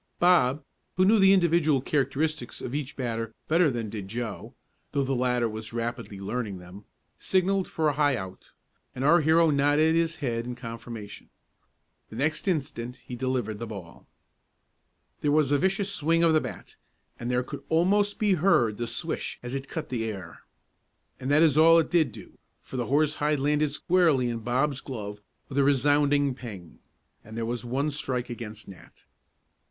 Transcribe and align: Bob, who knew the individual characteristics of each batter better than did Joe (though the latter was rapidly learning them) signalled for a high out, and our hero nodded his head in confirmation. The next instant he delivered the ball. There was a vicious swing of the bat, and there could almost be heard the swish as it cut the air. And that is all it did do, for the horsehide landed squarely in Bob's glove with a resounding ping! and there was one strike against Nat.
Bob, 0.17 0.63
who 0.97 1.05
knew 1.05 1.19
the 1.19 1.31
individual 1.31 1.79
characteristics 1.79 2.59
of 2.59 2.73
each 2.73 2.95
batter 2.95 3.31
better 3.47 3.69
than 3.69 3.87
did 3.87 4.07
Joe 4.07 4.55
(though 4.93 5.03
the 5.03 5.13
latter 5.13 5.47
was 5.47 5.73
rapidly 5.73 6.19
learning 6.19 6.57
them) 6.57 6.85
signalled 7.19 7.67
for 7.67 7.87
a 7.87 7.93
high 7.93 8.15
out, 8.15 8.49
and 8.95 9.03
our 9.05 9.21
hero 9.21 9.51
nodded 9.51 9.93
his 9.93 10.15
head 10.15 10.45
in 10.47 10.55
confirmation. 10.55 11.29
The 12.09 12.15
next 12.15 12.47
instant 12.47 12.95
he 13.05 13.15
delivered 13.15 13.59
the 13.59 13.67
ball. 13.67 14.07
There 15.19 15.31
was 15.31 15.51
a 15.51 15.59
vicious 15.59 15.93
swing 15.93 16.23
of 16.23 16.33
the 16.33 16.41
bat, 16.41 16.77
and 17.19 17.29
there 17.29 17.43
could 17.43 17.61
almost 17.69 18.17
be 18.17 18.33
heard 18.33 18.77
the 18.77 18.87
swish 18.87 19.37
as 19.43 19.53
it 19.53 19.69
cut 19.69 19.89
the 19.89 20.03
air. 20.05 20.41
And 21.19 21.29
that 21.29 21.43
is 21.43 21.59
all 21.59 21.77
it 21.77 21.91
did 21.91 22.11
do, 22.11 22.39
for 22.63 22.75
the 22.75 22.87
horsehide 22.87 23.39
landed 23.39 23.69
squarely 23.69 24.31
in 24.31 24.39
Bob's 24.39 24.81
glove 24.81 25.21
with 25.47 25.59
a 25.59 25.63
resounding 25.63 26.33
ping! 26.33 26.79
and 27.23 27.37
there 27.37 27.45
was 27.45 27.63
one 27.65 27.91
strike 27.91 28.31
against 28.31 28.67
Nat. 28.67 29.03